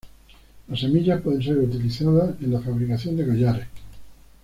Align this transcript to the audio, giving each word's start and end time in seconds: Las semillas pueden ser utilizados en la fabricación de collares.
Las 0.67 0.79
semillas 0.79 1.21
pueden 1.21 1.43
ser 1.43 1.59
utilizados 1.59 2.33
en 2.41 2.51
la 2.53 2.59
fabricación 2.61 3.17
de 3.17 3.27
collares. 3.27 3.67